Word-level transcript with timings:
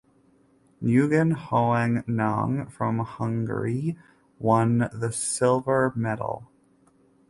Nguyen 0.83 1.31
Hoang 1.33 2.01
Ngan 2.09 2.71
from 2.71 2.97
Hungary 2.97 3.99
won 4.39 4.89
the 4.91 5.11
silver 5.13 5.93
medal. 5.95 6.47